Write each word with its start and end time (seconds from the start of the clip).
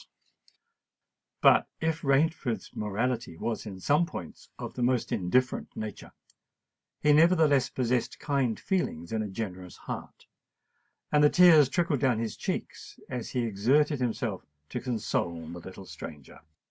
But 1.41 1.67
if 1.79 2.01
Rainford's 2.01 2.75
morality 2.75 3.37
was 3.37 3.67
in 3.67 3.79
some 3.79 4.07
points 4.07 4.49
of 4.57 4.73
the 4.73 4.81
most 4.81 5.11
indifferent 5.11 5.75
nature, 5.77 6.11
he 7.01 7.13
nevertheless 7.13 7.69
possessed 7.69 8.17
kind 8.17 8.59
feelings 8.59 9.11
and 9.11 9.23
a 9.23 9.27
generous 9.27 9.77
heart; 9.77 10.25
and 11.11 11.23
the 11.23 11.29
tears 11.29 11.69
trickled 11.69 11.99
down 11.99 12.17
his 12.17 12.35
cheeks, 12.35 12.99
as 13.09 13.29
he 13.29 13.41
exerted 13.43 13.99
himself 13.99 14.43
to 14.69 14.81
console 14.81 15.45
the 15.49 15.59
little 15.59 15.85
stranger. 15.85 16.39